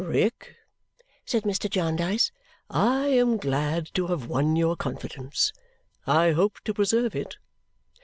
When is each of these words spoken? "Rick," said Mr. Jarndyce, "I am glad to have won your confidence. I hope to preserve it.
"Rick," 0.03 0.55
said 1.25 1.43
Mr. 1.43 1.69
Jarndyce, 1.69 2.31
"I 2.71 3.05
am 3.09 3.37
glad 3.37 3.85
to 3.93 4.07
have 4.07 4.25
won 4.27 4.55
your 4.55 4.75
confidence. 4.75 5.53
I 6.07 6.31
hope 6.31 6.59
to 6.61 6.73
preserve 6.73 7.15
it. 7.15 7.37